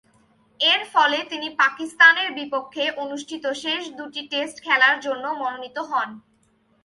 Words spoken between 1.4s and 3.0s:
পাকিস্তানের বিপক্ষে